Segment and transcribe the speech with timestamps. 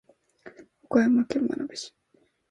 [0.85, 1.93] 岡山県真庭市